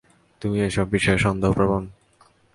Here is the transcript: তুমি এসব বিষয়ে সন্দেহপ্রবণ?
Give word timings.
তুমি 0.41 0.57
এসব 0.61 0.85
বিষয়ে 0.89 1.17
সন্দেহপ্রবণ? 1.17 1.83